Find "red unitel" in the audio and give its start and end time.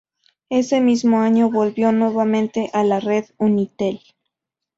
2.99-4.01